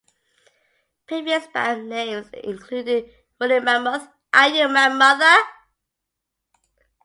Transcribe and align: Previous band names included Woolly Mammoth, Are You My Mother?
Previous 1.05 1.45
band 1.53 1.87
names 1.87 2.25
included 2.43 3.07
Woolly 3.39 3.59
Mammoth, 3.59 4.07
Are 4.33 4.49
You 4.49 4.67
My 4.67 4.89
Mother? 4.89 5.35